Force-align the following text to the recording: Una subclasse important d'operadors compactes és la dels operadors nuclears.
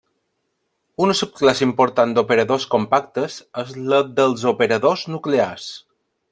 Una 1.07 1.15
subclasse 1.19 1.65
important 1.67 2.15
d'operadors 2.17 2.67
compactes 2.77 3.37
és 3.65 3.77
la 3.93 4.03
dels 4.21 4.49
operadors 4.55 5.09
nuclears. 5.17 5.73